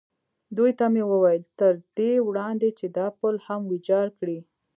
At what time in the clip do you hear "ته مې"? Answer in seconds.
0.79-1.03